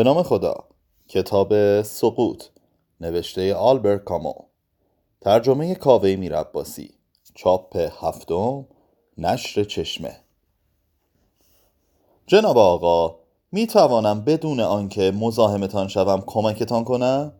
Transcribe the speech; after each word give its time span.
به 0.00 0.04
نام 0.04 0.22
خدا. 0.22 0.54
کتاب 1.08 1.82
سقوط. 1.82 2.44
نوشته 3.00 3.54
آلبرت 3.54 4.04
کامو 4.04 4.34
ترجمه 5.20 5.74
کاوه 5.74 6.16
میرباسی 6.16 6.90
چاپ 7.34 7.76
هفتم. 7.76 8.66
نشر 9.18 9.64
چشمه. 9.64 10.16
جناب 12.26 12.58
آقا 12.58 13.16
می 13.52 13.66
توانم 13.66 14.20
بدون 14.20 14.60
آنکه 14.60 15.10
مزاحمتان 15.10 15.88
شوم 15.88 16.22
کمکتان 16.26 16.84
کنم؟ 16.84 17.32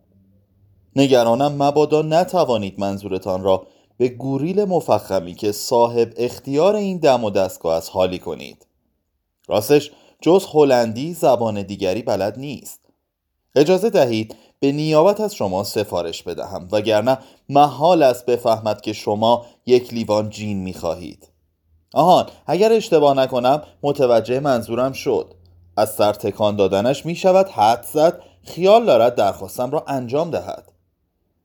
نگرانم 0.95 1.63
مبادا 1.63 2.01
نتوانید 2.01 2.79
منظورتان 2.79 3.43
را 3.43 3.67
به 3.97 4.07
گوریل 4.09 4.65
مفخمی 4.65 5.33
که 5.33 5.51
صاحب 5.51 6.13
اختیار 6.17 6.75
این 6.75 6.97
دم 6.97 7.23
و 7.23 7.29
دستگاه 7.29 7.77
است 7.77 7.89
حالی 7.93 8.19
کنید. 8.19 8.65
راستش 9.47 9.91
جز 10.21 10.45
هلندی 10.53 11.13
زبان 11.13 11.61
دیگری 11.61 12.01
بلد 12.01 12.39
نیست. 12.39 12.79
اجازه 13.55 13.89
دهید 13.89 14.35
به 14.59 14.71
نیابت 14.71 15.21
از 15.21 15.35
شما 15.35 15.63
سفارش 15.63 16.23
بدهم 16.23 16.67
وگرنه 16.71 17.17
محال 17.49 18.03
است 18.03 18.25
بفهمد 18.25 18.81
که 18.81 18.93
شما 18.93 19.45
یک 19.65 19.93
لیوان 19.93 20.29
جین 20.29 20.57
می 20.57 20.73
خواهید 20.73 21.27
آهان 21.93 22.29
اگر 22.47 22.71
اشتباه 22.71 23.17
نکنم 23.17 23.63
متوجه 23.83 24.39
منظورم 24.39 24.91
شد. 24.91 25.33
از 25.77 25.93
سر 25.93 26.13
تکان 26.13 26.55
دادنش 26.55 27.05
می 27.05 27.15
شود 27.15 27.49
حد 27.49 27.85
زد 27.93 28.21
خیال 28.43 28.85
دارد 28.85 29.15
درخواستم 29.15 29.71
را 29.71 29.83
انجام 29.87 30.31
دهد. 30.31 30.71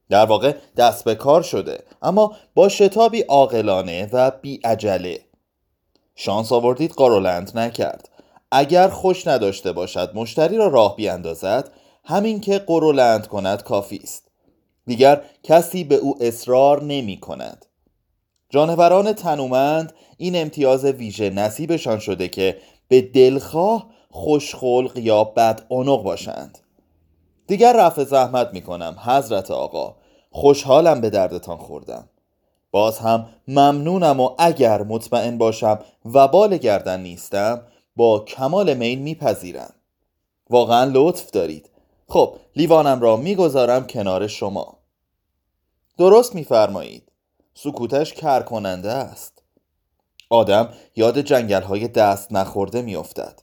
در 0.08 0.24
واقع 0.26 0.54
دست 0.76 1.04
به 1.04 1.14
کار 1.14 1.42
شده 1.42 1.84
اما 2.02 2.32
با 2.54 2.68
شتابی 2.68 3.20
عاقلانه 3.20 4.08
و 4.12 4.30
بی 4.30 4.60
عجله 4.64 5.20
شانس 6.14 6.52
آوردید 6.52 6.92
قارولند 6.92 7.58
نکرد. 7.58 8.15
اگر 8.52 8.88
خوش 8.88 9.26
نداشته 9.26 9.72
باشد 9.72 10.10
مشتری 10.14 10.56
را 10.56 10.66
راه 10.66 10.96
بیاندازد 10.96 11.70
همین 12.04 12.40
که 12.40 12.58
قرولند 12.58 13.26
کند 13.26 13.62
کافی 13.62 14.00
است. 14.02 14.28
دیگر 14.86 15.20
کسی 15.42 15.84
به 15.84 15.94
او 15.94 16.16
اصرار 16.20 16.82
نمی 16.82 17.20
کند. 17.20 17.66
جانوران 18.50 19.12
تنومند 19.12 19.92
این 20.16 20.36
امتیاز 20.36 20.84
ویژه 20.84 21.30
نصیبشان 21.30 21.98
شده 21.98 22.28
که 22.28 22.58
به 22.88 23.00
دلخواه 23.00 23.86
خوشخلق 24.10 24.98
یا 24.98 25.24
بد 25.24 25.68
باشند. 25.68 26.58
دیگر 27.46 27.72
رفع 27.76 28.04
زحمت 28.04 28.50
می 28.52 28.62
کنم 28.62 28.96
حضرت 29.04 29.50
آقا. 29.50 29.96
خوشحالم 30.30 31.00
به 31.00 31.10
دردتان 31.10 31.56
خوردم. 31.56 32.08
باز 32.70 32.98
هم 32.98 33.26
ممنونم 33.48 34.20
و 34.20 34.30
اگر 34.38 34.82
مطمئن 34.82 35.38
باشم 35.38 35.78
و 36.14 36.28
بال 36.28 36.56
گردن 36.56 37.00
نیستم 37.00 37.62
با 37.96 38.18
کمال 38.18 38.74
میل 38.74 38.98
میپذیرم. 38.98 39.74
واقعا 40.50 40.90
لطف 40.94 41.30
دارید. 41.30 41.70
خب 42.08 42.36
لیوانم 42.56 43.00
را 43.00 43.16
می‌گذارم 43.16 43.86
کنار 43.86 44.26
شما. 44.26 44.78
درست 45.98 46.34
میفرمایید. 46.34 47.12
سکوتش 47.54 48.12
کر 48.12 48.42
کننده 48.42 48.92
است. 48.92 49.42
آدم 50.30 50.72
یاد 50.96 51.18
جنگل 51.18 51.62
های 51.62 51.88
دست 51.88 52.32
نخورده 52.32 52.82
میافتد. 52.82 53.42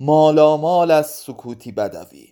مالا 0.00 0.56
مال 0.56 0.90
از 0.90 1.06
سکوتی 1.06 1.72
بدوی. 1.72 2.28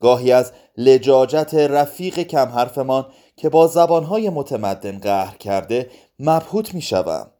گاهی 0.00 0.32
از 0.32 0.52
لجاجت 0.76 1.54
رفیق 1.54 2.18
کم 2.18 2.48
حرفمان 2.48 3.06
که 3.36 3.48
با 3.48 3.66
زبانهای 3.66 4.30
متمدن 4.30 4.98
قهر 4.98 5.36
کرده 5.36 5.90
مبهوت 6.18 6.74
می‌شوم. 6.74 7.31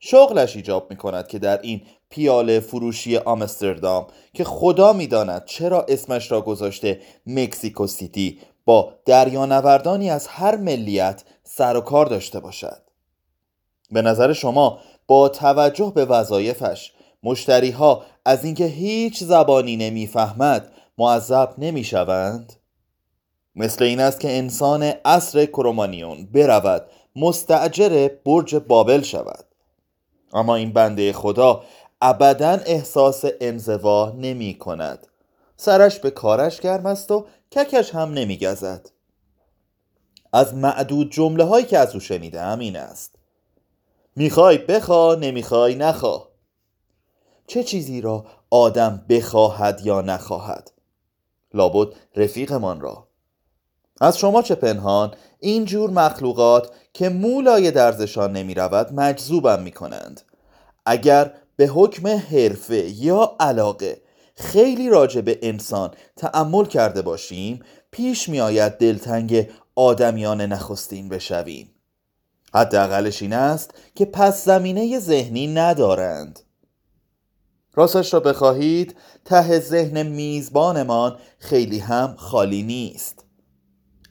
شغلش 0.00 0.56
ایجاب 0.56 0.90
می 0.90 0.96
کند 0.96 1.28
که 1.28 1.38
در 1.38 1.60
این 1.62 1.82
پیاله 2.10 2.60
فروشی 2.60 3.16
آمستردام 3.16 4.06
که 4.34 4.44
خدا 4.44 4.92
می‌داند 4.92 5.44
چرا 5.44 5.86
اسمش 5.88 6.32
را 6.32 6.40
گذاشته 6.40 7.00
مکسیکو 7.26 7.86
سیتی 7.86 8.38
با 8.64 8.94
دریانوردانی 9.04 10.10
از 10.10 10.26
هر 10.26 10.56
ملیت 10.56 11.24
سر 11.42 11.76
و 11.76 11.80
کار 11.80 12.06
داشته 12.06 12.40
باشد. 12.40 12.82
به 13.90 14.02
نظر 14.02 14.32
شما 14.32 14.78
با 15.06 15.28
توجه 15.28 15.92
به 15.94 16.04
وظایفش 16.04 16.92
مشتری 17.22 17.70
ها 17.70 18.04
از 18.24 18.44
اینکه 18.44 18.64
هیچ 18.64 19.24
زبانی 19.24 19.76
نمی‌فهمد 19.76 20.72
معذب 20.98 21.54
نمی‌شوند؟ 21.58 22.52
مثل 23.54 23.84
این 23.84 24.00
است 24.00 24.20
که 24.20 24.38
انسان 24.38 24.82
عصر 24.82 25.46
کرومانیون 25.46 26.28
برود 26.32 26.86
مستعجر 27.16 28.10
برج 28.24 28.56
بابل 28.56 29.02
شود. 29.02 29.44
اما 30.32 30.56
این 30.56 30.72
بنده 30.72 31.12
خدا 31.12 31.64
ابدا 32.02 32.50
احساس 32.50 33.24
انزوا 33.40 34.12
نمی 34.16 34.54
کند. 34.54 35.06
سرش 35.56 35.98
به 35.98 36.10
کارش 36.10 36.60
گرم 36.60 36.86
است 36.86 37.10
و 37.10 37.26
ککش 37.52 37.94
هم 37.94 38.12
نمی 38.12 38.38
گزد. 38.38 38.90
از 40.32 40.54
معدود 40.54 41.12
جمله 41.12 41.44
هایی 41.44 41.66
که 41.66 41.78
از 41.78 41.94
او 41.94 42.00
شنیدم 42.00 42.58
این 42.58 42.76
است. 42.76 43.14
می‌خوای 44.16 44.58
بخوا 44.58 45.14
نمی‌خوای 45.14 45.74
نخوا. 45.74 46.28
چه 47.46 47.64
چیزی 47.64 48.00
را 48.00 48.24
آدم 48.50 49.04
بخواهد 49.08 49.80
یا 49.84 50.00
نخواهد؟ 50.00 50.70
لابد 51.54 51.94
رفیقمان 52.16 52.80
را 52.80 53.07
از 54.00 54.18
شما 54.18 54.42
چه 54.42 54.54
پنهان؟ 54.54 55.14
این 55.40 55.64
جور 55.64 55.90
مخلوقات 55.90 56.70
که 56.92 57.08
مولای 57.08 57.70
درزشان 57.70 58.32
نمی 58.32 58.54
رود 58.54 58.92
مجذوبم 58.92 59.62
می 59.62 59.72
کنند 59.72 60.20
اگر 60.86 61.32
به 61.56 61.66
حکم 61.66 62.06
حرفه 62.08 62.88
یا 62.88 63.36
علاقه 63.40 64.00
خیلی 64.34 64.88
راجع 64.88 65.20
به 65.20 65.38
انسان 65.42 65.90
تأمل 66.16 66.64
کرده 66.64 67.02
باشیم 67.02 67.60
پیش 67.90 68.28
می 68.28 68.40
آید 68.40 68.72
دلتنگ 68.72 69.48
آدمیان 69.74 70.40
نخستین 70.40 71.08
بشویم. 71.08 71.70
حداقلش 72.54 73.22
این 73.22 73.32
است 73.32 73.74
که 73.94 74.04
پس 74.04 74.44
زمینه 74.44 74.98
ذهنی 74.98 75.46
ندارند. 75.46 76.40
راستش 77.74 78.14
را 78.14 78.20
بخواهید 78.20 78.96
ته 79.24 79.58
ذهن 79.58 80.02
میزبانمان 80.02 81.18
خیلی 81.38 81.78
هم 81.78 82.14
خالی 82.16 82.62
نیست. 82.62 83.17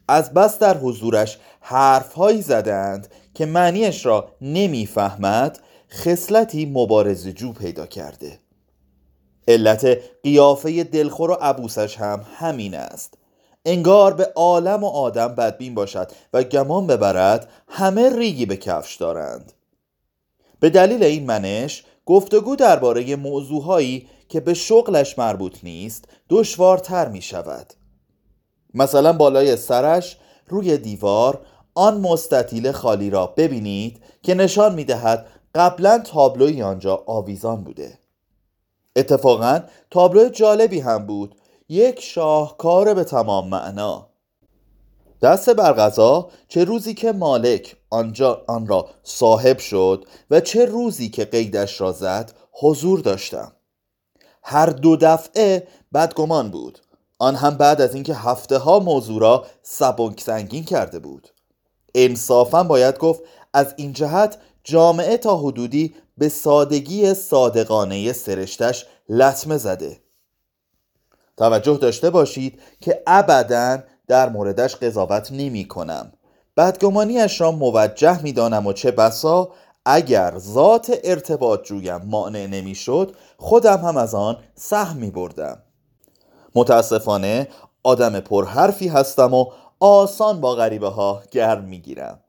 از 0.08 0.34
بس 0.34 0.60
در 0.60 0.78
حضورش 0.78 1.38
حرفهایی 1.60 2.42
زدند 2.42 3.08
که 3.34 3.46
معنیش 3.46 4.06
را 4.06 4.32
نمی‌فهمد 4.42 5.60
خصلتی 5.92 6.66
مبارز 6.66 7.28
جو 7.28 7.54
پیدا 7.54 7.86
کرده. 7.86 8.40
علت 9.48 9.98
قیافه 10.24 10.84
دلخور 10.84 11.32
و 11.32 11.34
عبوسش 11.34 11.98
هم 11.98 12.26
همین 12.36 12.76
است. 12.76 13.14
انگار 13.66 14.14
به 14.14 14.32
عالم 14.36 14.84
و 14.84 14.88
آدم 14.88 15.28
بدبین 15.28 15.76
باشد 15.76 16.12
و 16.34 16.44
گمان 16.44 16.88
ببرد 16.88 17.50
همه 17.68 18.18
ریگی 18.18 18.46
به 18.46 18.58
کفش 18.58 18.96
دارند. 18.96 19.54
به 20.60 20.70
دلیل 20.70 21.04
این 21.04 21.26
منش 21.26 21.84
گفتگو 22.06 22.56
درباره 22.56 23.16
موضوعهایی 23.16 24.08
که 24.30 24.40
به 24.40 24.54
شغلش 24.54 25.20
مربوط 25.20 25.58
نیست 25.64 26.06
دشوارتر 26.30 27.08
می 27.08 27.22
شود 27.22 27.74
مثلا 28.78 29.14
بالای 29.14 29.56
سرش 29.56 30.18
روی 30.48 30.78
دیوار 30.78 31.42
آن 31.76 32.02
مستطیل 32.02 32.72
خالی 32.72 33.10
را 33.10 33.28
ببینید 33.28 34.02
که 34.24 34.34
نشان 34.34 34.76
می 34.76 34.84
دهد 34.84 35.26
قبلا 35.56 36.00
تابلوی 36.00 36.62
آنجا 36.62 37.04
آویزان 37.06 37.64
بوده. 37.64 38.00
اتفاقا 38.96 39.60
تابلو 39.92 40.30
جالبی 40.30 40.80
هم 40.80 41.06
بود. 41.06 41.36
یک 41.70 42.00
شاهکار 42.00 42.94
به 42.94 43.04
تمام 43.04 43.48
معنا. 43.48 44.08
دست 45.22 45.50
برغذا 45.50 46.30
چه 46.48 46.64
روزی 46.64 46.94
که 46.94 47.12
مالک 47.12 47.76
آنجا 47.90 48.42
آن 48.48 48.68
را 48.68 48.90
صاحب 49.04 49.58
شد 49.58 50.06
و 50.32 50.40
چه 50.40 50.66
روزی 50.66 51.10
که 51.10 51.26
قیدش 51.26 51.82
را 51.82 51.92
زد 51.92 52.32
حضور 52.52 53.00
داشتم. 53.00 53.52
هر 54.44 54.66
دو 54.66 54.96
دفعه 54.96 55.68
بدگمان 55.94 56.52
بود. 56.52 56.80
آن 57.20 57.36
هم 57.36 57.58
بعد 57.58 57.82
از 57.82 57.94
اینکه 57.94 58.16
هفته 58.16 58.58
ها 58.58 58.80
موضوع 58.80 59.22
را 59.22 59.46
سبک 59.64 60.22
سنگین 60.22 60.64
کرده 60.64 61.00
بود. 61.00 61.28
انصافا 61.96 62.64
باید 62.64 62.98
گفت 62.98 63.22
از 63.54 63.74
این 63.78 63.94
جهت 63.94 64.38
جامعه 64.64 65.18
تا 65.18 65.38
حدودی 65.38 65.96
به 66.18 66.30
سادگی 66.30 67.14
صادقانه 67.14 68.14
سرشتش 68.14 68.86
لطمه 69.10 69.58
زده. 69.58 70.00
توجه 71.38 71.78
داشته 71.78 72.10
باشید 72.10 72.60
که 72.82 73.04
ابدا 73.08 73.84
در 74.08 74.30
موردش 74.30 74.76
قضاوت 74.76 75.32
نمی 75.32 75.68
کنم. 75.68 76.12
بدگمانیش 76.58 77.42
را 77.42 77.52
موجه 77.52 78.22
می 78.22 78.34
دانم 78.34 78.68
و 78.68 78.74
چه 78.74 78.92
بسا 78.92 79.52
اگر 79.86 80.38
ذات 80.38 81.00
ارتباط 81.04 81.64
جویم 81.64 82.02
مانع 82.06 82.48
نمی 82.48 82.76
شد 82.76 83.16
خودم 83.38 83.78
هم 83.78 83.98
از 83.98 84.16
آن 84.16 84.38
سهم 84.56 84.98
می 84.98 85.12
بردم. 85.12 85.64
متاسفانه 86.58 87.48
آدم 87.84 88.20
پرحرفی 88.20 88.88
هستم 88.88 89.34
و 89.34 89.46
آسان 89.80 90.42
با 90.42 90.56
غریبه 90.56 90.90
ها 90.90 91.24
گرم 91.32 91.64
می 91.64 91.80
گیرم 91.80 92.20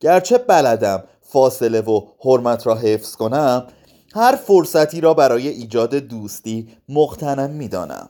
گرچه 0.00 0.38
بلدم 0.38 1.04
فاصله 1.20 1.80
و 1.80 2.00
حرمت 2.24 2.66
را 2.66 2.74
حفظ 2.74 3.16
کنم 3.16 3.66
هر 4.14 4.36
فرصتی 4.36 5.00
را 5.00 5.14
برای 5.14 5.48
ایجاد 5.48 5.94
دوستی 5.94 6.68
مقتنم 6.88 7.50
می‌دانم. 7.50 8.08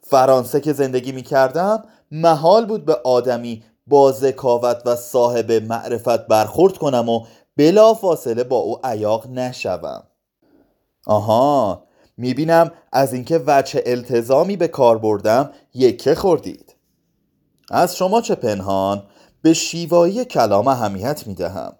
فرانسه 0.00 0.60
که 0.60 0.72
زندگی 0.72 1.12
می 1.12 1.22
کردم 1.22 1.84
محال 2.10 2.66
بود 2.66 2.84
به 2.84 2.94
آدمی 3.04 3.62
با 3.86 4.12
ذکاوت 4.12 4.82
و 4.86 4.96
صاحب 4.96 5.52
معرفت 5.52 6.26
برخورد 6.26 6.78
کنم 6.78 7.08
و 7.08 7.24
بلا 7.56 7.94
فاصله 7.94 8.44
با 8.44 8.56
او 8.56 8.78
عیاق 8.84 9.26
نشوم. 9.26 10.02
آها 11.06 11.82
می‌بینم 12.20 12.72
از 12.92 13.12
اینکه 13.12 13.38
وچه 13.46 13.82
التزامی 13.86 14.56
به 14.56 14.68
کار 14.68 14.98
بردم 14.98 15.50
یکه 15.74 16.14
خوردید. 16.14 16.74
از 17.70 17.96
شما 17.96 18.20
چه 18.20 18.34
پنهان؟ 18.34 19.02
به 19.42 19.52
شیوایی 19.52 20.24
کلام 20.24 20.68
اهمیت 20.68 21.26
می‌دهم. 21.26 21.72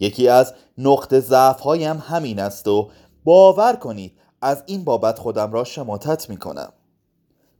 یکی 0.00 0.28
از 0.28 0.52
نقط 0.78 1.14
ضعف 1.14 1.60
هایم 1.60 2.02
همین 2.08 2.40
است 2.40 2.68
و 2.68 2.90
باور 3.24 3.76
کنید 3.76 4.12
از 4.42 4.62
این 4.66 4.84
بابت 4.84 5.18
خودم 5.18 5.52
را 5.52 5.64
شماتت 5.64 6.30
می 6.30 6.36
کنم 6.36 6.72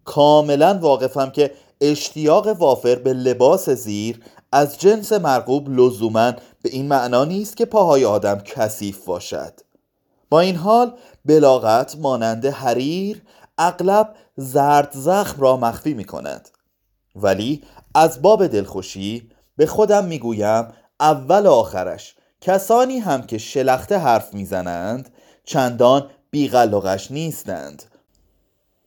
کاملا 0.05 0.79
واقفم 0.81 1.31
که 1.31 1.51
اشتیاق 1.81 2.47
وافر 2.47 2.95
به 2.95 3.13
لباس 3.13 3.71
زیر 3.71 4.23
از 4.53 4.79
جنس 4.79 5.13
مرغوب 5.13 5.69
لزوما 5.69 6.33
به 6.63 6.69
این 6.69 6.89
معنا 6.89 7.25
نیست 7.25 7.57
که 7.57 7.65
پاهای 7.65 8.05
آدم 8.05 8.39
کثیف 8.39 9.05
باشد. 9.05 9.53
با 10.31 10.41
این 10.41 10.57
حال 10.57 10.93
بلاغت 11.25 11.97
مانند 11.97 12.47
حریر 12.47 13.23
اغلب 13.59 14.15
زرد 14.37 14.91
زخم 14.93 15.41
را 15.43 15.56
مخفی 15.56 15.94
می 15.94 16.05
کند 16.05 16.49
ولی 17.17 17.65
از 17.94 18.23
باب 18.23 18.47
دلخوشی 18.47 19.31
به 19.56 19.67
خودم 19.67 20.05
می‌گویم 20.05 20.73
اول 21.00 21.47
آخرش. 21.47 22.17
کسانی 22.41 22.99
هم 22.99 23.23
که 23.23 23.38
شلخته 23.38 23.99
حرف 23.99 24.35
می‌زنند 24.35 25.15
چندان 25.44 26.11
بیغلقش 26.31 27.11
نیستند. 27.11 27.82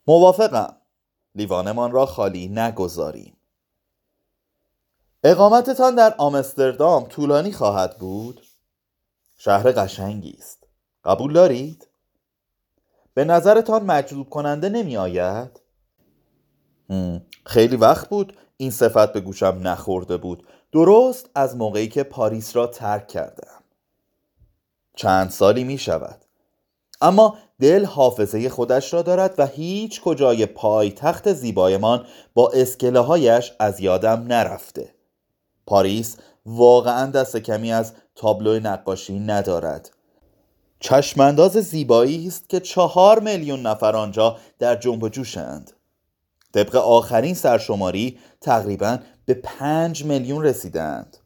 موافقم. 0.08 0.76
لیوانمان 1.36 1.92
را 1.92 2.06
خالی 2.06 2.48
نگذاریم. 2.48 3.38
اقامتتان 5.24 5.96
در 5.96 6.16
آمستردام 6.18 7.06
طولانی 7.06 7.52
خواهد 7.52 7.98
بود؟ 7.98 8.42
شهر 9.38 9.72
قشنگی 9.72 10.38
است. 10.40 10.68
قبول 11.04 11.34
دارید؟ 11.34 11.87
به 13.18 13.26
نظرتان 13.26 13.84
مجذوب 13.84 14.30
کننده 14.30 14.70
نمی 14.70 14.98
آید 14.98 15.62
خیلی 17.46 17.76
وقت 17.76 18.10
بود 18.10 18.38
این 18.58 18.72
صفت 18.72 19.14
به 19.14 19.20
گوشم 19.20 19.60
نخورده 19.64 20.18
بود. 20.18 20.48
درست 20.72 21.30
از 21.36 21.56
موقعی 21.56 21.88
که 21.88 22.04
پاریس 22.04 22.56
را 22.56 22.68
ترک 22.68 23.08
کردم. 23.08 23.64
چند 24.96 25.30
سالی 25.30 25.64
می 25.64 25.78
شود 25.78 26.26
اما 27.02 27.38
دل 27.60 27.86
حافظه 27.86 28.50
خودش 28.50 28.94
را 28.94 29.02
دارد 29.02 29.36
و 29.38 29.48
هیچ 29.48 30.02
کجای 30.02 30.46
پای 30.46 30.92
تخت 30.92 31.34
زیبایمان 31.34 32.06
با 32.34 32.52
اسکله 32.54 33.00
هایش 33.00 33.54
از 33.60 33.80
یادم 33.80 34.26
نرفته. 34.28 34.96
پاریس 35.66 36.18
واقعا 36.46 37.12
دست 37.12 37.38
کمی 37.38 37.74
از 37.74 37.94
تابلو 38.16 38.60
نقاشی 38.60 39.20
ندارد. 39.20 39.97
چشمانداز 40.80 41.52
زیبایی 41.52 42.28
است 42.28 42.50
که 42.50 42.60
چهار 42.60 43.20
میلیون 43.20 43.62
نفر 43.62 43.96
آنجا 43.96 44.38
در 44.60 44.76
جنب 44.76 45.04
و 45.04 45.10
جوشند 45.10 45.72
طبق 46.54 46.76
آخرین 46.76 47.34
سرشماری 47.34 48.20
تقریبا 48.42 49.00
به 49.26 49.34
پنج 49.34 50.06
میلیون 50.06 50.44
رسیدند. 50.44 51.18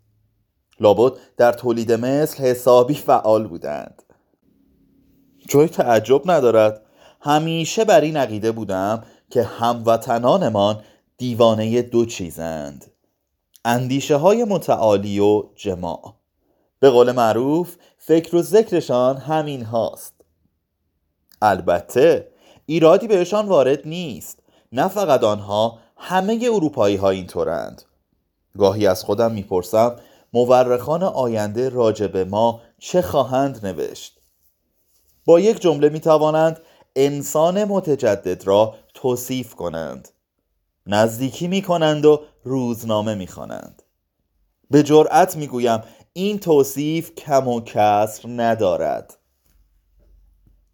لابد 0.79 1.13
در 1.37 1.53
تولید 1.53 1.91
مثل 1.91 2.43
حسابی 2.43 2.93
فعال 2.93 3.47
بودند. 3.47 4.03
جای 5.47 5.67
تعجب 5.67 6.31
ندارد 6.31 6.85
همیشه 7.21 7.85
بر 7.85 8.01
این 8.01 8.17
عقیده 8.17 8.51
بودم 8.51 9.03
که 9.29 9.43
هموطنانمان 9.43 10.81
دیوانه 11.17 11.81
دو 11.81 12.05
چیزند 12.05 12.91
اندیشه 13.65 14.15
های 14.15 14.43
متعالی 14.43 15.19
و 15.19 15.43
جماع. 15.55 16.20
به 16.81 16.89
قول 16.89 17.11
معروف 17.11 17.75
فکر 17.97 18.35
و 18.35 18.41
ذکرشان 18.41 19.17
همین 19.17 19.65
هاست. 19.65 20.13
البته 21.41 22.31
ایرادی 22.65 23.07
بهشان 23.07 23.47
وارد 23.47 23.87
نیست. 23.87 24.39
نه 24.71 24.87
فقط 24.87 25.23
آنها 25.23 25.79
همه 25.97 26.49
اروپایی 26.53 26.95
ها 26.95 27.09
اینطورند. 27.09 27.81
گاهی 28.57 28.87
از 28.87 29.03
خودم 29.03 29.31
می‌پرسم 29.31 29.95
مورخان 30.33 31.03
آینده 31.03 31.69
راجب 31.69 32.17
ما 32.17 32.61
چه 32.79 33.01
خواهند 33.01 33.65
نوشت؟ 33.65 34.19
با 35.25 35.39
یک 35.39 35.61
جمله 35.61 35.89
می 35.89 35.99
توانند 35.99 36.59
انسان 36.95 37.63
متجدد 37.63 38.47
را 38.47 38.75
توصیف 38.93 39.55
کنند. 39.55 40.09
نزدیکی 40.87 41.47
می 41.47 41.61
کنند 41.61 42.05
و 42.05 42.21
روزنامه 42.43 43.15
می 43.15 43.27
خوانند 43.27 43.83
به 44.71 44.83
جرأت 44.83 45.35
می 45.35 45.47
گویم 45.47 45.83
این 46.13 46.39
توصیف 46.39 47.15
کم 47.15 47.47
و 47.47 47.61
کسر 47.61 48.29
ندارد. 48.29 49.17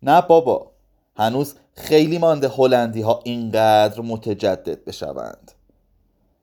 نه 0.03 0.21
بابا 0.21 0.71
هنوز 1.15 1.55
خیلی 1.75 2.17
مانده 2.17 2.49
هلندی 2.49 3.01
ها 3.01 3.21
اینقدر 3.23 4.01
متجدد 4.01 4.85
بشوند. 4.85 5.51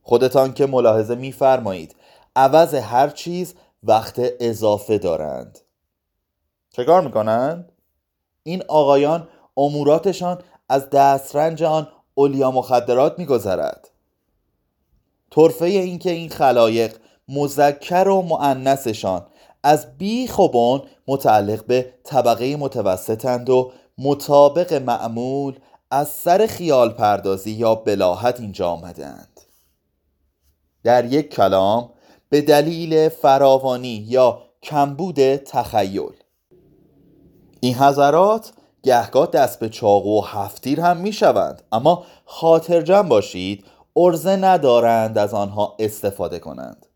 خودتان 0.02 0.55
که 0.55 0.67
ملاحظه 0.67 1.14
میفرمایید 1.14 1.96
عوض 2.37 2.75
هر 2.75 3.08
چیز 3.08 3.55
وقت 3.82 4.20
اضافه 4.41 4.99
دارند. 4.99 5.58
چه 6.70 6.85
کار 6.85 7.02
می‌کنند؟ 7.02 7.73
این 8.43 8.62
آقایان 8.69 9.29
اموراتشان 9.56 10.43
از 10.69 10.90
دسترنج 10.90 11.62
آن 11.62 11.88
اولیا 12.14 12.50
مخدرات 12.50 13.19
میگذرد. 13.19 13.90
طرفه 15.31 15.64
اینکه 15.64 16.11
این 16.11 16.29
خلایق 16.29 16.97
مذکر 17.29 18.09
و 18.09 18.23
معنسشان 18.23 19.26
از 19.62 19.99
بیخ 19.99 20.38
و 20.38 20.49
بن 20.49 20.82
متعلق 21.06 21.67
به 21.67 21.94
طبقه 22.05 22.56
متوسطند 22.56 23.50
و 23.50 23.73
مطابق 23.99 24.73
معمول 24.73 25.59
از 25.91 26.09
سر 26.09 26.47
خیال 26.47 26.91
پردازی 26.91 27.50
یا 27.50 27.75
بلاحت 27.75 28.41
اینجا 28.41 28.71
آمدند. 28.71 29.41
در 30.85 31.05
یک 31.05 31.35
کلام 31.35 31.91
به 32.29 32.41
دلیل 32.41 33.09
فراوانی 33.09 34.05
یا 34.09 34.43
کمبود 34.62 35.37
تخیل. 35.37 36.12
این 37.61 37.75
حضرات 37.75 38.53
گهگاه 38.82 39.26
دست 39.26 39.59
به 39.59 39.69
چاقو 39.69 40.21
و 40.21 40.25
هفتیر 40.25 40.81
هم 40.81 40.97
می 40.97 41.12
شوند. 41.12 41.62
اما 41.73 42.05
خاطرجم 42.25 43.02
باشید 43.02 43.64
ارزه 43.97 44.37
ندارند 44.37 45.19
از 45.19 45.35
آنها 45.35 45.76
استفاده 45.78 46.38
کنند. 46.38 46.87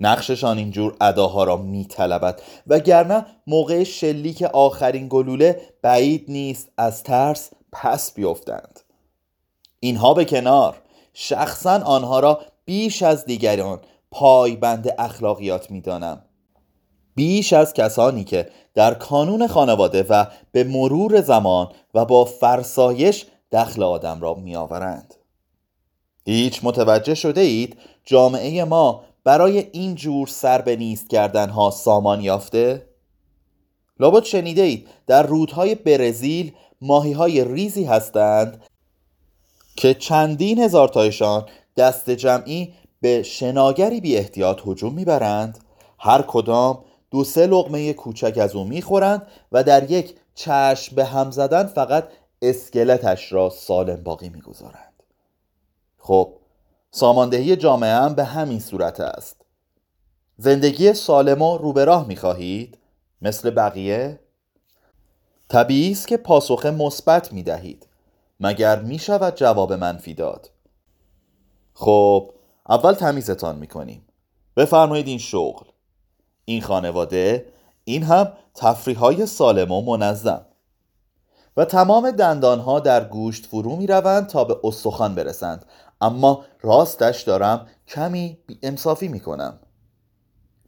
نقششان 0.00 0.58
اینجور 0.58 0.96
اداها 1.00 1.44
را 1.44 1.56
میطلبد. 1.56 2.42
وگرنه 2.66 3.26
موقع 3.46 3.84
شلیک 3.84 4.42
آخرین 4.42 5.06
گلوله 5.10 5.60
بعید 5.82 6.24
نیست 6.28 6.68
از 6.76 7.02
ترس 7.02 7.50
پس 7.72 8.14
بیفتند. 8.14 8.80
اینها 9.80 10.14
به 10.14 10.24
کنار. 10.24 10.82
شخصا 11.12 11.78
آنها 11.84 12.20
را 12.20 12.40
بیش 12.64 13.02
از 13.02 13.24
دیگران 13.24 13.80
پایبند 14.10 14.94
اخلاقیات 14.98 15.70
می‌دانم. 15.70 16.22
بیش 17.14 17.52
از 17.52 17.72
کسانی 17.72 18.24
که 18.24 18.50
در 18.74 18.94
کانون 18.94 19.46
خانواده 19.46 20.02
و 20.02 20.26
به 20.52 20.64
مرور 20.64 21.20
زمان 21.20 21.68
و 21.94 22.04
با 22.04 22.24
فرسایش 22.24 23.26
دخل 23.52 23.82
آدم 23.82 24.20
را 24.20 24.34
میآورند. 24.34 25.14
هیچ 26.26 26.60
متوجه 26.62 27.14
شده 27.14 27.40
اید؟ 27.40 27.76
جامعه 28.04 28.64
ما 28.64 29.04
برای 29.26 29.58
این 29.72 29.94
جور 29.94 30.26
سر 30.26 30.62
به 30.62 30.76
نیست 30.76 31.10
کردن 31.10 31.48
ها 31.48 31.70
سامان 31.70 32.20
یافته؟ 32.20 32.86
لابد 34.00 34.22
شنیده 34.22 34.62
اید 34.62 34.88
در 35.06 35.22
رودهای 35.22 35.74
برزیل 35.74 36.52
ماهی 36.80 37.12
های 37.12 37.44
ریزی 37.44 37.84
هستند 37.84 38.62
که 39.76 39.94
چندین 39.94 40.58
هزار 40.58 40.88
تایشان 40.88 41.46
دست 41.76 42.10
جمعی 42.10 42.74
به 43.00 43.22
شناگری 43.22 44.00
بی 44.00 44.16
احتیاط 44.16 44.60
هجوم 44.66 44.94
می‌برند 44.94 45.58
هر 45.98 46.22
کدام 46.22 46.84
دو 47.10 47.24
سه 47.24 47.46
لغمه 47.46 47.92
کوچک 47.92 48.38
از 48.38 48.54
او 48.54 48.64
می‌خورند 48.64 49.26
و 49.52 49.64
در 49.64 49.90
یک 49.90 50.14
چشم 50.34 50.96
به 50.96 51.04
هم 51.04 51.30
زدن 51.30 51.66
فقط 51.66 52.08
اسکلتش 52.42 53.32
را 53.32 53.50
سالم 53.50 54.02
باقی 54.02 54.28
می‌گذارند 54.28 55.02
خب 55.98 56.32
ساماندهی 56.96 57.56
جامعه 57.56 57.94
هم 57.94 58.14
به 58.14 58.24
همین 58.24 58.60
صورت 58.60 59.00
است. 59.00 59.36
زندگی 60.38 60.92
سالم 60.92 61.42
و 61.42 61.58
رو 61.58 61.72
به 61.72 61.84
راه 61.84 62.06
می‌خواهید؟ 62.06 62.78
مثل 63.22 63.50
بقیه؟ 63.50 64.20
طبیعی 65.48 65.92
است 65.92 66.08
که 66.08 66.16
پاسخ 66.16 66.66
مثبت 66.66 67.32
می 67.32 67.42
دهید 67.42 67.86
مگر 68.40 68.80
می 68.82 68.98
شود 68.98 69.34
جواب 69.34 69.72
منفی 69.72 70.14
داد. 70.14 70.50
خب 71.74 72.30
اول 72.68 72.92
تمیزتان 72.92 73.56
می 73.56 73.66
کنیم 73.66 74.06
بفرمایید 74.56 75.06
این 75.06 75.18
شغل. 75.18 75.66
این 76.44 76.62
خانواده 76.62 77.52
این 77.84 78.02
هم 78.02 78.32
تفریح 78.54 78.98
های 78.98 79.26
سالم 79.26 79.72
و 79.72 79.96
منظم. 79.96 80.46
و 81.56 81.64
تمام 81.64 82.10
دندانها 82.10 82.80
در 82.80 83.04
گوشت 83.04 83.46
فرو 83.46 83.76
می 83.76 83.86
روند 83.86 84.26
تا 84.26 84.44
به 84.44 84.56
استخوان 84.64 85.14
برسند. 85.14 85.64
اما 86.00 86.44
راستش 86.60 87.22
دارم 87.22 87.66
کمی 87.88 88.38
بی 88.46 88.58
انصافی 88.62 89.08
می 89.08 89.20
کنم 89.20 89.60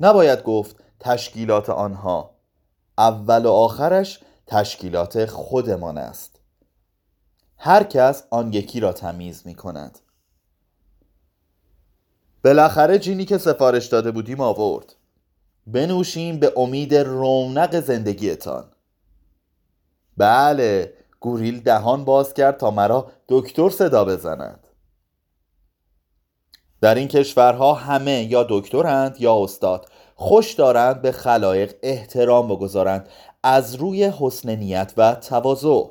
نباید 0.01 0.43
گفت 0.43 0.77
تشکیلات 1.01 1.71
آنها. 1.71 2.35
اول 2.99 3.47
و 3.47 3.53
آخرش 3.53 4.21
تشکیلات 4.47 5.27
خودمان 5.27 5.99
است. 5.99 6.41
هر 7.57 7.83
کس 7.83 8.25
آن 8.31 8.53
یکی 8.53 8.81
را 8.81 8.93
تمیز 8.93 9.47
می 9.47 9.55
کند 9.55 9.99
بالاخره 12.45 12.99
جینی 12.99 13.25
که 13.25 13.39
سفارش 13.39 13.87
داده 13.87 14.11
بودیم 14.11 14.41
آورد. 14.41 14.95
بنوشیم 15.67 16.39
به 16.39 16.53
امید 16.57 16.95
رونق 16.95 17.81
زندگیتان. 17.81 18.73
بله 20.17 20.95
گوریل 21.21 21.61
دهان 21.61 22.05
باز 22.05 22.35
کرد 22.35 22.57
تا 22.57 22.71
مرا 22.71 23.11
دکتر 23.29 23.71
صدا 23.71 24.05
بزند. 24.05 24.68
در 26.81 26.95
این 26.95 27.09
کشورها 27.09 27.75
همه 27.75 28.23
یا 28.23 28.47
دکترند 28.49 29.21
یا 29.21 29.43
استاد. 29.43 29.89
خوش 30.15 30.53
دارند 30.53 31.03
به 31.03 31.13
خلایق 31.13 31.75
احترام 31.83 32.49
بگذارند. 32.49 33.09
از 33.43 33.75
روی 33.75 34.05
حسن 34.05 34.57
نیت 34.57 34.93
و 34.97 35.15
تواضع. 35.15 35.85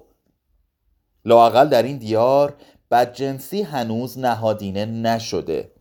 لاقل 1.25 1.67
در 1.69 1.83
این 1.83 1.97
دیار 1.97 2.53
بدجنسی 2.91 3.61
هنوز 3.61 4.19
نهادینه 4.19 4.85
نشده. 4.85 5.71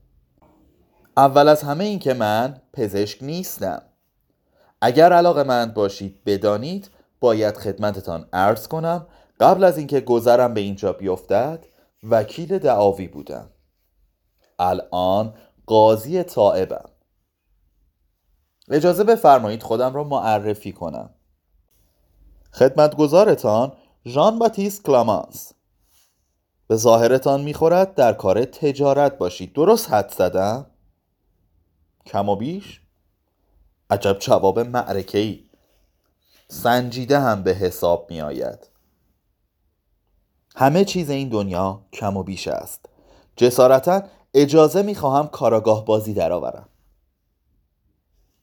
اول 1.17 1.49
از 1.49 1.63
همه 1.63 1.85
این 1.85 1.99
که 1.99 2.15
من 2.15 2.61
پزشک 2.73 3.23
نیستم. 3.23 3.83
اگر 4.81 5.13
علاقه 5.13 5.43
مند 5.43 5.75
باشید 5.75 6.25
بدانید 6.27 6.91
باید 7.21 7.57
خدمتتان 7.57 8.29
عرض 8.33 8.69
کنم 8.69 9.07
قبل 9.41 9.65
از 9.65 9.79
اینکه 9.79 10.01
گذرم 10.01 10.55
به 10.55 10.61
اینجا 10.61 10.93
بیفتد 10.93 11.67
وکیل 12.11 12.59
دعاوی 12.59 13.09
بودم. 13.09 13.51
الان 14.59 15.35
قاضی 15.67 16.23
طائبم. 16.23 16.91
اجازه 18.71 19.05
بفرمایید 19.05 19.63
خودم 19.63 19.95
را 19.95 20.05
معرفی 20.05 20.73
کنم. 20.73 21.11
خدمتگزارتان 22.53 23.73
ژان 24.07 24.39
باتیست 24.39 24.85
کلامانس 24.85 25.53
به 26.69 26.77
ظاهرتان 26.77 27.41
می‌خورد 27.41 27.95
در 27.95 28.13
کار 28.13 28.45
تجارت 28.45 29.19
باشید. 29.19 29.53
درست 29.53 29.93
حد 29.93 30.15
زدم؟ 30.19 30.67
کم 32.07 32.29
و 32.29 32.37
بیش؟ 32.37 32.81
عجب 33.91 34.19
جواب 34.19 34.59
معرکه 34.59 35.19
ای 35.19 35.45
سنجیده 36.49 37.19
هم 37.19 37.43
به 37.43 37.55
حساب 37.55 38.11
می 38.11 38.21
آید 38.21 38.69
همه 40.57 40.85
چیز 40.85 41.11
این 41.11 41.29
دنیا 41.29 41.81
کم 41.93 42.17
و 42.17 42.23
بیش 42.23 42.49
است. 42.49 42.87
جسارتا 43.37 44.03
اجازه 44.39 44.83
می 44.83 44.95
خواهم 44.95 45.27
کاراگاه 45.27 45.85
بازی 45.85 46.15
درآورم. 46.15 46.69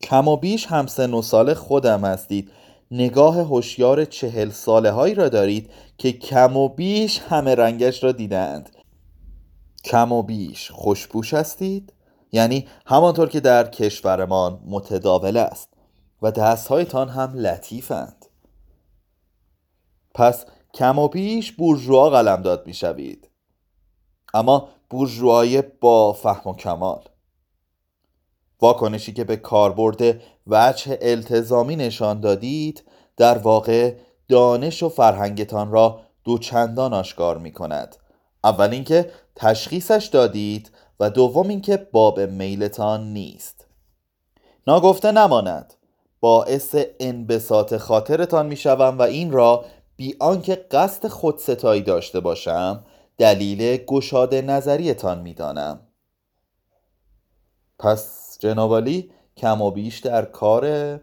کم 0.02 0.28
و 0.28 0.38
بیش 0.38 0.66
هم 0.66 0.88
سن 0.88 1.14
و 1.14 1.22
سال 1.22 1.54
خودم 1.54 2.06
هستید. 2.06 2.52
نگاه 2.92 3.36
هوشیار 3.36 4.06
چهل 4.06 4.50
ساله 4.50 4.92
هایی 4.92 5.16
را 5.16 5.30
دارید 5.30 5.70
که 5.98 6.12
کم 6.12 6.58
و 6.58 6.70
بیش 6.70 7.20
همه 7.20 7.56
رنگش 7.56 8.04
را 8.04 8.12
دیدند 8.12 8.70
کم 9.84 10.12
و 10.12 10.24
بیش 10.24 10.72
خوشبوش 10.72 11.34
هستید؟ 11.34 11.94
یعنی 12.32 12.68
همانطور 12.86 13.30
که 13.30 13.40
در 13.40 13.68
کشورمان 13.68 14.60
متداول 14.66 15.38
است 15.38 15.70
و 16.22 16.32
دستهایتان 16.32 17.10
هم 17.10 17.34
لطیفند. 17.34 18.26
پس 20.16 20.46
کم 20.74 21.00
و 21.00 21.08
بیش 21.08 21.52
بورژوا 21.52 22.10
قلمداد 22.10 22.68
می‌شوید. 22.68 23.30
اما 24.34 24.70
بورژوای 24.94 25.62
با 25.62 26.14
فهم 26.14 26.52
و 26.52 26.56
کمال. 26.56 27.02
واکنشی 28.62 29.14
که 29.14 29.24
به 29.24 29.36
کاربرد 29.36 30.22
وجه 30.48 30.98
التزامی 31.02 31.76
نشان 31.76 32.20
دادید 32.20 32.84
در 33.18 33.38
واقع 33.38 33.96
دانش 34.28 34.84
و 34.84 34.90
فرهنگتان 34.90 35.72
را 35.72 36.00
دوچندان 36.24 36.94
آشکار 36.94 37.38
می 37.38 37.52
کند 37.52 37.96
اول 38.44 38.70
اینکه 38.70 39.12
تشخیصش 39.36 40.10
دادید 40.12 40.72
و 41.00 41.10
دوم 41.10 41.50
اینکه 41.50 41.78
باب 41.78 42.20
میلتان 42.20 43.14
نیست. 43.14 43.68
ناگفته 44.68 45.12
نماند. 45.12 45.74
باعث 46.20 46.76
انبساط 47.00 47.78
خاطرتان 47.78 48.46
می‌شوم 48.46 48.98
و 49.00 49.02
این 49.02 49.32
را 49.32 49.66
بی 49.96 50.16
آنکه 50.20 50.56
قصد 50.56 51.08
خودستایی 51.08 51.82
داشته 51.82 52.20
باشم 52.20 52.84
دلیل 53.18 53.78
گشاده 53.86 54.42
نظریتان 54.42 55.22
می‌دانم 55.22 55.88
پس 57.80 58.38
جنابالی 58.40 59.12
کم 59.38 59.62
و 59.62 59.72
بیش 59.72 60.00
در 60.00 60.26
کار 60.26 61.00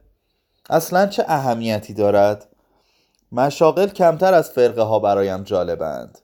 اصلا 0.71 1.07
چه 1.07 1.25
اهمیتی 1.29 1.95
دارد 1.95 2.57
مشاغل 3.33 3.89
کمتر 3.89 4.35
از 4.35 4.51
فرقه 4.51 4.83
ها 4.83 4.99
برایم 4.99 5.43
جالبند 5.43 6.19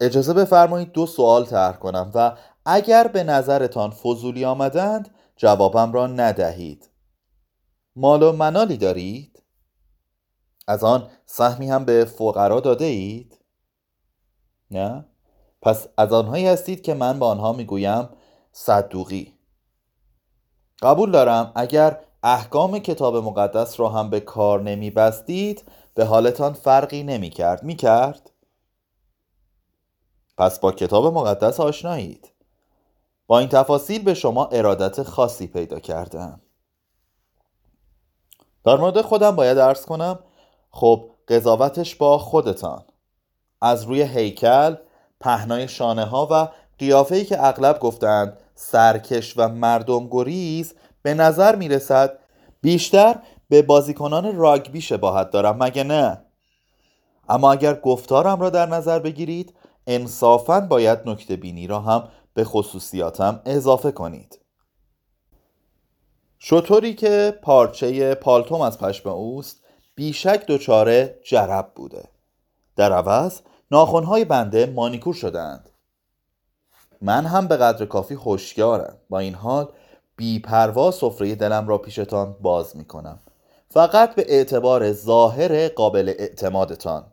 اجازه 0.00 0.34
بفرمایید 0.34 0.92
دو 0.92 1.06
سوال 1.06 1.44
طرح 1.44 1.76
کنم 1.76 2.10
و 2.14 2.36
اگر 2.66 3.08
به 3.08 3.24
نظرتان 3.24 3.90
فضولی 3.90 4.44
آمدند 4.44 5.14
جوابم 5.36 5.92
را 5.92 6.06
ندهید 6.06 6.90
مال 7.96 8.22
و 8.22 8.32
منالی 8.32 8.76
دارید؟ 8.76 9.42
از 10.66 10.84
آن 10.84 11.10
سهمی 11.26 11.70
هم 11.70 11.84
به 11.84 12.04
فقرا 12.04 12.60
داده 12.60 12.84
اید؟ 12.84 13.41
نه؟ 14.72 15.04
پس 15.62 15.86
از 15.96 16.12
آنهایی 16.12 16.46
هستید 16.46 16.82
که 16.82 16.94
من 16.94 17.18
به 17.18 17.24
آنها 17.24 17.52
می‌گویم 17.52 18.08
صدوقی. 18.52 19.34
قبول 20.82 21.10
دارم 21.10 21.52
اگر 21.54 21.98
احکام 22.22 22.78
کتاب 22.78 23.16
مقدس 23.16 23.80
را 23.80 23.88
هم 23.88 24.10
به 24.10 24.20
کار 24.20 24.62
نمی 24.62 24.90
بستید 24.90 25.64
به 25.94 26.04
حالتان 26.04 26.52
فرقی 26.52 27.02
نمی 27.02 27.30
کرد 27.30 27.62
می 27.62 27.76
کرد؟ 27.76 28.30
پس 30.38 30.60
با 30.60 30.72
کتاب 30.72 31.14
مقدس 31.14 31.60
آشنایید. 31.60 32.32
با 33.26 33.38
این 33.38 33.48
تفاصیل 33.48 34.02
به 34.02 34.14
شما 34.14 34.46
ارادت 34.46 35.02
خاصی 35.02 35.46
پیدا 35.46 35.80
کردم. 35.80 36.40
در 38.64 38.76
مورد 38.76 39.00
خودم 39.00 39.36
باید 39.36 39.58
ارز 39.58 39.86
کنم 39.86 40.18
خب 40.70 41.10
قضاوتش 41.28 41.94
با 41.94 42.18
خودتان. 42.18 42.84
از 43.62 43.84
روی 43.84 44.02
هیکل 44.02 44.76
پهنای 45.20 45.68
شانه 45.68 46.04
ها 46.04 46.28
و 46.30 46.48
قیافه 46.78 47.24
که 47.24 47.46
اغلب 47.46 47.78
گفتند 47.78 48.38
سرکش 48.54 49.34
و 49.36 49.48
مردم 49.48 50.08
گریز 50.10 50.74
به 51.02 51.14
نظر 51.14 51.56
می 51.56 51.68
رسد 51.68 52.18
بیشتر 52.60 53.18
به 53.48 53.62
بازیکنان 53.62 54.36
راگبی 54.36 54.80
شباهت 54.80 55.30
دارم. 55.30 55.62
مگه 55.62 55.84
نه؟ 55.84 56.24
اما 57.28 57.52
اگر 57.52 57.74
گفتارم 57.74 58.40
را 58.40 58.50
در 58.50 58.66
نظر 58.66 58.98
بگیرید 58.98 59.54
انصافا 59.86 60.60
باید 60.60 60.98
نکته 61.06 61.36
بینی 61.36 61.66
را 61.66 61.80
هم 61.80 62.08
به 62.34 62.44
خصوصیاتم 62.44 63.42
اضافه 63.44 63.92
کنید. 63.92 64.38
شطوری 66.38 66.94
که 66.94 67.38
پارچه 67.42 68.14
پالتوم 68.14 68.60
از 68.60 68.78
پشم 68.78 69.08
اوست 69.08 69.60
بیشک 69.94 70.46
دچار 70.46 71.06
جرب 71.06 71.72
بوده. 71.74 72.08
در 72.76 72.92
عوض 72.92 73.40
ناخونهای 73.72 74.24
بنده 74.24 74.66
مانیکور 74.66 75.14
شدند. 75.14 75.70
من 77.00 77.26
هم 77.26 77.48
به 77.48 77.56
قدر 77.56 77.86
کافی 77.86 78.16
خوشیارم 78.16 78.96
با 79.08 79.18
این 79.18 79.34
حال 79.34 79.68
بیپروا 80.16 80.90
سفره 80.90 81.34
دلم 81.34 81.68
را 81.68 81.78
پیشتان 81.78 82.36
باز 82.40 82.76
می 82.76 82.84
کنم 82.84 83.18
فقط 83.68 84.14
به 84.14 84.24
اعتبار 84.28 84.92
ظاهر 84.92 85.68
قابل 85.68 86.14
اعتمادتان. 86.18 87.04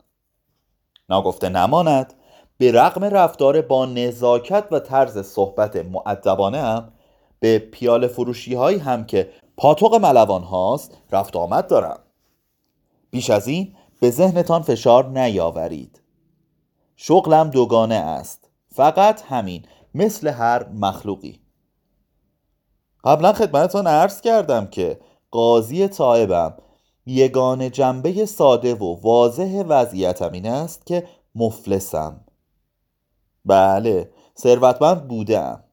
ناگفته 1.10 1.50
نماند 1.50 2.14
به 2.58 2.72
رغم 2.72 3.04
رفتار 3.04 3.62
با 3.62 3.86
نزاکت 3.86 4.68
و 4.72 4.80
طرز 4.80 5.18
صحبت 5.18 5.76
معدبانه 5.76 6.62
هم 6.62 6.92
به 7.40 7.60
پیال 7.60 8.08
فروشی 8.08 8.56
هایی 8.56 8.78
هم 8.78 9.06
که 9.06 9.30
پاتوق 9.58 9.96
ملوان 9.96 10.44
هاست 10.44 10.98
رفت 11.12 11.36
آمد 11.36 11.68
دارم. 11.68 12.00
بیش 13.12 13.30
از 13.30 13.48
این 13.48 13.76
به 14.00 14.12
ذهنتان 14.12 14.62
فشار 14.62 15.06
نیاورید. 15.06 16.00
شغلم 17.02 17.50
دوگانه 17.50 17.96
است. 17.96 18.50
فقط 18.68 19.22
همین 19.22 19.66
مثل 19.96 20.28
هر 20.28 20.68
مخلوقی. 20.70 21.40
قبلا 23.04 23.34
خدمتتان 23.34 23.88
عرض 23.88 24.22
کردم 24.22 24.68
که 24.68 25.00
قاضی 25.32 25.88
طایبم 25.88 26.58
یگان 27.06 27.72
جنبه 27.72 28.26
ساده 28.26 28.76
و 28.76 29.02
واضح 29.02 29.64
وضعیتم 29.68 30.32
این 30.32 30.48
است 30.48 30.86
که 30.86 31.08
مفلسم. 31.36 32.22
بله 33.46 34.12
ثروتمند 34.38 35.08
بودم. 35.08 35.64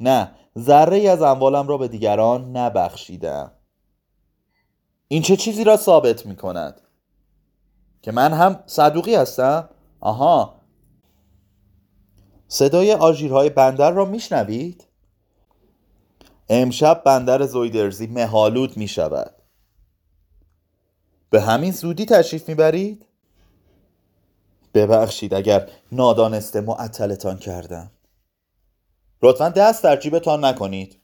نه 0.00 0.30
ذره 0.58 1.08
از 1.08 1.22
اموالم 1.22 1.68
را 1.68 1.78
به 1.78 1.88
دیگران 1.88 2.56
نبخشیدم. 2.56 3.52
این 5.08 5.22
چه 5.22 5.36
چیزی 5.36 5.64
را 5.64 5.76
ثابت 5.76 6.26
می 6.26 6.36
کند؟ 6.36 6.80
که 8.02 8.12
من 8.12 8.32
هم 8.32 8.62
صدوقی 8.66 9.14
هستم؟ 9.14 9.68
آها. 10.04 10.60
صدای 12.48 12.92
آژیرهای 12.92 13.50
بندر 13.50 13.90
را 13.90 14.04
میشنوید؟ 14.04 14.86
امشب 16.48 17.02
بندر 17.04 17.46
زویدرزی 17.46 18.06
مهالود 18.06 18.76
می 18.76 18.88
شود 18.88 19.34
به 21.30 21.40
همین 21.40 21.72
زودی 21.72 22.06
تشریف 22.06 22.48
می‌برید؟ 22.48 23.06
ببخشید 24.74 25.34
اگر 25.34 25.70
نادانسته 25.92 26.60
معطلتان 26.60 27.38
کردم. 27.38 27.90
لطفا 29.22 29.48
دست 29.48 29.84
در 29.84 29.96
جیبتان 29.96 30.44
نکنید. 30.44 31.00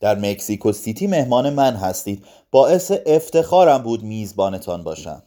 در 0.00 0.18
مکزیکو 0.18 0.72
سیتی 0.72 1.06
مهمان 1.06 1.50
من 1.50 1.76
هستید. 1.76 2.26
باعث 2.50 2.92
افتخارم 3.06 3.82
بود 3.82 4.02
میزبانتان 4.02 4.82
باشم. 4.84 5.22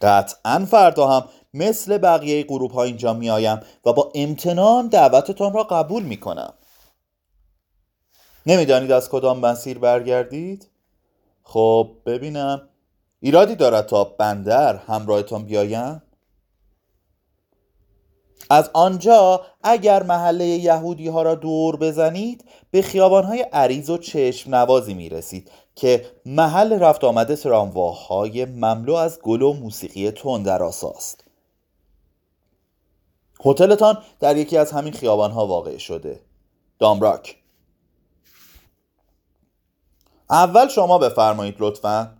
قطعا 0.00 0.66
فردا 0.70 1.06
هم 1.06 1.28
مثل 1.54 1.98
بقیه 1.98 2.42
گروه 2.42 2.72
ها 2.72 2.82
اینجا 2.82 3.12
میآیم 3.12 3.60
و 3.84 3.92
با 3.92 4.12
امتنان 4.14 4.88
دعوتتان 4.88 5.52
را 5.52 5.62
قبول 5.62 6.02
می 6.02 6.20
کنم 6.20 6.54
نمی‌دانید 8.46 8.92
از 8.92 9.10
کدام 9.10 9.38
مسیر 9.38 9.78
برگردید؟ 9.78 10.68
خب 11.42 11.90
ببینم 12.06 12.68
ایرادی 13.20 13.54
دارد 13.54 13.86
تا 13.86 14.04
بندر 14.04 14.76
همراهتان 14.76 15.44
بیایم؟ 15.44 16.02
از 18.50 18.70
آنجا 18.74 19.40
اگر 19.62 20.02
محله 20.02 20.44
یهودی 20.44 21.08
ها 21.08 21.22
را 21.22 21.34
دور 21.34 21.76
بزنید 21.76 22.44
به 22.70 22.82
خیابان 22.82 23.24
های 23.24 23.40
عریض 23.40 23.90
و 23.90 23.98
چشم 23.98 24.54
نوازی 24.54 24.94
می 24.94 25.08
رسید 25.08 25.50
که 25.78 26.06
محل 26.26 26.72
رفت 26.72 27.04
آمده 27.04 27.36
ترامواهای 27.36 28.44
مملو 28.44 28.94
از 28.94 29.20
گل 29.20 29.42
و 29.42 29.52
موسیقی 29.52 30.08
است. 30.08 31.24
هتلتان 33.44 33.98
در 34.20 34.36
یکی 34.36 34.56
از 34.56 34.72
همین 34.72 34.92
خیابان 34.92 35.30
ها 35.30 35.46
واقع 35.46 35.76
شده. 35.78 36.20
دامراک. 36.78 37.36
اول 40.30 40.68
شما 40.68 40.98
بفرمایید 40.98 41.56
لطفا. 41.58 42.18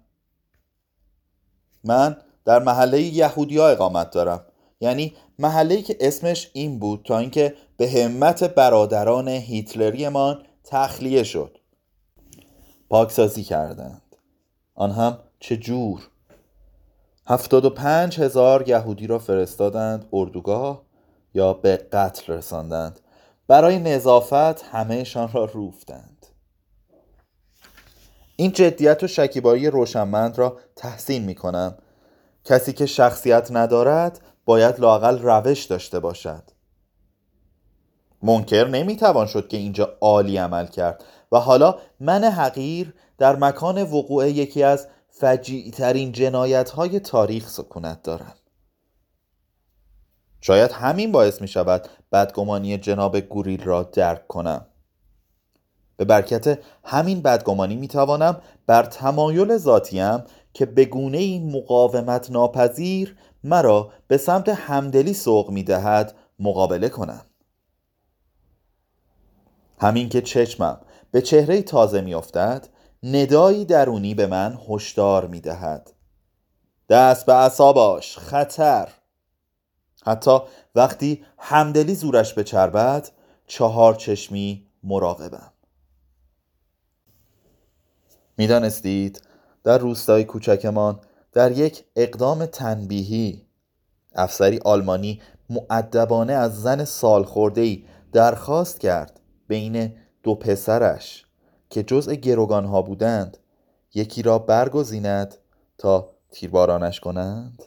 من 1.85 2.17
در 2.45 2.59
محله 2.63 3.03
یهودی 3.03 3.59
ها 3.59 3.69
اقامت 3.69 4.11
دارم. 4.11 4.47
یعنی 4.81 5.15
محله 5.39 5.83
که 5.83 5.97
اسمش 6.01 6.51
این 6.53 6.79
بود 6.79 7.03
تا 7.05 7.19
اینکه 7.19 7.55
به 7.77 7.91
همت 7.91 8.45
برادران 8.45 9.29
هیتلریمان 9.29 10.47
تخلیه 10.65 11.23
شد. 11.23 11.58
پاکسازی 12.89 13.45
کردند. 13.45 14.17
آن 14.75 14.91
هم 14.91 15.19
چه 15.41 15.57
جور؟ 15.57 16.09
هفتاد 17.27 17.65
و 17.65 17.71
پنج 17.71 18.21
هزار 18.21 18.69
یهودی 18.69 19.07
را 19.07 19.19
فرستادند 19.19 20.09
اردوگاه 20.13 20.83
یا 21.35 21.53
به 21.53 21.77
قتل 21.77 22.33
رساندند. 22.33 23.01
برای 23.47 23.79
نظافت 23.79 24.65
همهشان 24.65 25.33
را 25.33 25.45
روفتند. 25.45 26.27
این 28.37 28.53
جدیت 28.53 29.03
و 29.03 29.07
شکیبایی 29.07 29.71
روشنمند 29.71 30.39
را 30.39 30.59
تحسین 30.77 31.25
می 31.25 31.35
کنم 31.35 31.79
کسی 32.45 32.73
که 32.73 32.87
شخصیت 32.87 33.49
ندارد 33.51 34.21
باید 34.45 34.81
لاقل 34.81 35.19
روش 35.19 35.65
داشته 35.65 36.01
باشد. 36.01 36.43
منکر 38.23 38.69
نمی‌توان 38.69 39.27
شد 39.27 39.49
که 39.49 39.57
اینجا 39.57 39.97
عالی 40.01 40.37
عمل 40.37 40.67
کرد. 40.67 41.05
و 41.33 41.39
حالا 41.39 41.79
من 42.01 42.25
حقیر 42.25 42.95
در 43.19 43.37
مکان 43.37 43.83
وقوع 43.83 44.29
یکی 44.29 44.63
از 44.63 44.87
فجیع 45.09 45.71
ترین 45.71 46.13
جنایت 46.13 46.71
های 46.71 47.01
تاریخ 47.01 47.49
سکونت 47.49 48.03
دارم. 48.03 48.35
شاید 50.41 50.71
همین 50.71 51.13
باعث 51.13 51.41
می 51.41 51.49
شود 51.49 51.89
بدگمانی 52.13 52.79
جناب 52.79 53.21
گوریل 53.21 53.65
را 53.65 53.83
درک 53.83 54.27
کنم. 54.27 54.67
به 55.97 56.05
برکت 56.05 56.59
همین 56.85 57.23
بدگمانی 57.23 57.77
می 57.77 57.89
توانم 57.89 58.41
بر 58.67 58.83
تمایل 58.83 59.57
ذاتیم 59.57 60.25
که 60.53 60.67
به 60.67 60.85
گونه 60.85 61.41
مقاومت 61.41 62.31
ناپذیر 62.31 63.17
مرا 63.45 63.93
به 64.09 64.17
سمت 64.17 64.49
همدلی 64.49 65.15
سوق 65.15 65.51
می 65.51 65.63
دهد 65.63 66.15
مقابله 66.39 66.89
کنم. 66.89 67.25
همین 69.81 70.09
که 70.09 70.23
چشمم 70.23 70.81
به 71.11 71.23
چهره 71.23 71.63
تازه 71.63 72.01
می 72.01 72.15
افتد 72.15 72.69
ندایی 73.03 73.65
درونی 73.65 74.15
به 74.15 74.27
من 74.27 74.59
هشدار 74.69 75.27
می 75.27 75.41
دهد 75.41 75.93
دست 76.89 77.27
به 77.27 77.35
اصاباش 77.35 78.19
خطر. 78.19 78.89
حتی 80.07 80.39
وقتی 80.75 81.25
همدلی 81.39 81.95
زورش 81.95 82.35
به 82.35 82.45
چربت 82.45 83.13
چهار 83.47 83.95
چشمی 83.95 84.67
مراقبم. 84.83 85.53
می‌دانستید 88.39 89.23
در 89.65 89.79
روستای 89.79 90.25
کوچکمان 90.25 91.01
در 91.33 91.53
یک 91.53 91.85
اقدام 91.97 92.47
تنبیهی 92.47 93.47
افسری 94.15 94.59
آلمانی 94.65 95.21
معدبانه 95.51 96.33
از 96.33 96.63
زن 96.63 96.85
سالخورده‌ای 96.85 97.85
درخواست 98.13 98.81
کرد 98.81 99.21
بین 99.49 99.93
دو 100.29 100.35
پسرش 100.35 101.25
که 101.71 101.83
جزء 101.83 102.15
گروگانها 102.15 102.83
بودند 102.83 103.37
یکی 103.95 104.23
را 104.23 104.39
برگزیند 104.39 105.35
تا 105.79 106.11
تیربارانش 106.31 107.01
کنند؟ 107.01 107.63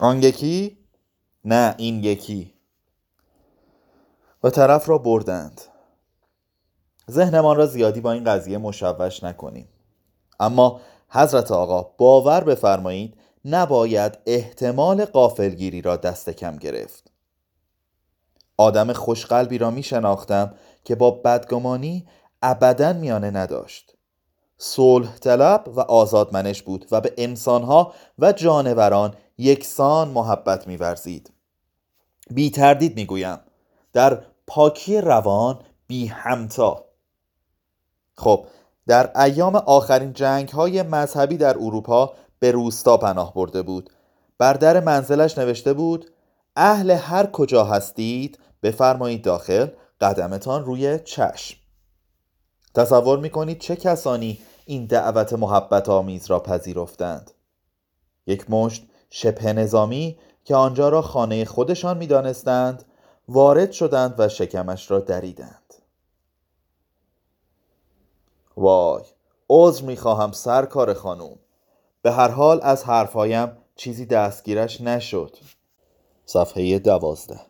آن 0.00 0.22
یکی؟ 0.22 0.78
نه 1.44 1.74
این 1.78 2.04
یکی. 2.04 2.54
و 4.42 4.50
طرف 4.50 4.88
را 4.88 4.98
بردند. 4.98 5.60
ذهنمان 7.10 7.56
را 7.56 7.66
زیادی 7.66 8.00
با 8.00 8.12
این 8.12 8.24
قضیه 8.24 8.58
مشوش 8.58 9.24
نکنیم. 9.24 9.68
اما 10.40 10.80
حضرت 11.08 11.52
آقا 11.52 11.82
باور 11.82 12.44
بفرمایید 12.44 13.14
نباید 13.44 14.18
احتمال 14.26 15.04
قافلگیری 15.04 15.82
را 15.82 15.96
دست 15.96 16.30
کم 16.30 16.56
گرفت. 16.56 17.12
آدم 18.60 18.92
خوشقلبی 18.92 19.58
را 19.58 19.70
می 19.70 19.82
شناختم 19.82 20.54
که 20.88 20.94
با 20.94 21.10
بدگمانی 21.10 22.06
ابدا 22.42 22.92
میانه 22.92 23.30
نداشت. 23.30 23.94
صلح 24.58 25.18
طلب 25.18 25.64
و 25.66 25.80
آزادمنش 25.80 26.62
بود 26.62 26.86
و 26.90 27.00
به 27.00 27.14
انسانها 27.18 27.94
و 28.18 28.32
جانوران 28.32 29.14
یکسان 29.38 30.08
محبت 30.08 30.66
میورزید. 30.66 31.32
بی 32.30 32.50
تردید 32.50 32.96
می‌گویم 32.96 33.38
در 33.92 34.22
پاکی 34.46 35.00
روان 35.00 35.58
بی 35.86 36.06
همتا. 36.06 36.84
خب 38.14 38.46
در 38.86 39.20
ایام 39.20 39.56
آخرین 39.56 40.12
جنگ 40.12 40.48
های 40.48 40.82
مذهبی 40.82 41.36
در 41.36 41.56
اروپا 41.58 42.12
به 42.38 42.50
روستا 42.50 42.96
پناه 42.96 43.34
برده 43.34 43.62
بود. 43.62 43.90
بر 44.38 44.52
در 44.52 44.80
منزلش 44.80 45.38
نوشته 45.38 45.72
بود 45.72 46.10
اهل 46.56 46.90
هر 46.90 47.26
کجا 47.26 47.64
هستید 47.64 48.38
بفرمایید 48.62 49.22
داخل 49.22 49.68
قدمتان 50.00 50.64
روی 50.64 50.98
چشم. 50.98 51.58
تصور 52.74 53.18
می‌کنید 53.18 53.58
چه 53.58 53.76
کسانی 53.76 54.40
این 54.66 54.86
دعوت 54.86 55.32
محبت 55.32 55.88
آمیز 55.88 56.26
را 56.26 56.40
پذیرفتند؟ 56.40 57.30
یک 58.26 58.50
مشت 58.50 58.86
شبه 59.10 59.52
نظامی 59.52 60.18
که 60.44 60.54
آنجا 60.56 60.88
را 60.88 61.02
خانه 61.02 61.44
خودشان 61.44 61.98
می‌دانستند 61.98 62.84
وارد 63.28 63.72
شدند 63.72 64.14
و 64.18 64.28
شکمش 64.28 64.90
را 64.90 65.00
دریدند. 65.00 65.74
وای 68.56 69.02
عذر 69.48 69.84
می‌خواهم 69.84 70.32
سرکار 70.32 70.94
خانوم. 70.94 71.38
به 72.02 72.12
هر 72.12 72.28
حال 72.28 72.60
از 72.62 72.84
حرفهایم 72.84 73.56
چیزی 73.76 74.06
دستگیرش 74.06 74.80
نشد. 74.80 75.36
صفحه 76.24 76.78
دوازده. 76.78 77.40